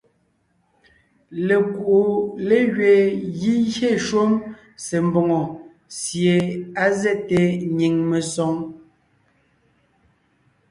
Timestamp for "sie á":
5.99-6.85